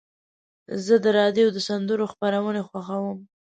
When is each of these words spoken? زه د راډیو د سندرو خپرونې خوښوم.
زه 0.85 0.95
د 1.03 1.05
راډیو 1.19 1.47
د 1.51 1.57
سندرو 1.67 2.05
خپرونې 2.13 2.61
خوښوم. 2.69 3.19